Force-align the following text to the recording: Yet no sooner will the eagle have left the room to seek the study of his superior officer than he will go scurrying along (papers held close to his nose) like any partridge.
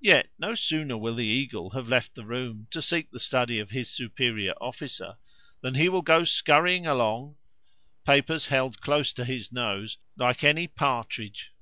Yet 0.00 0.28
no 0.40 0.56
sooner 0.56 0.96
will 0.96 1.14
the 1.14 1.24
eagle 1.24 1.70
have 1.70 1.86
left 1.86 2.16
the 2.16 2.24
room 2.26 2.66
to 2.72 2.82
seek 2.82 3.12
the 3.12 3.20
study 3.20 3.60
of 3.60 3.70
his 3.70 3.88
superior 3.88 4.54
officer 4.60 5.18
than 5.60 5.76
he 5.76 5.88
will 5.88 6.02
go 6.02 6.24
scurrying 6.24 6.84
along 6.84 7.36
(papers 8.04 8.46
held 8.46 8.80
close 8.80 9.12
to 9.12 9.24
his 9.24 9.52
nose) 9.52 9.98
like 10.16 10.42
any 10.42 10.66
partridge. 10.66 11.52